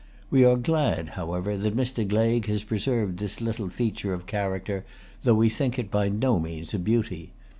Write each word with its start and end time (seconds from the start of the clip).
We 0.31 0.43
are 0.43 0.55
glad, 0.55 1.09
however, 1.09 1.55
that 1.57 1.77
Mr. 1.77 2.03
Gleig 2.07 2.47
has 2.47 2.63
preserved 2.63 3.19
this 3.19 3.39
little 3.39 3.69
feature 3.69 4.15
of 4.15 4.25
character, 4.25 4.83
though 5.21 5.35
we 5.35 5.47
think 5.47 5.77
it 5.77 5.91
by 5.91 6.09
no 6.09 6.39
means 6.39 6.73
a 6.73 6.79
beauty. 6.79 7.33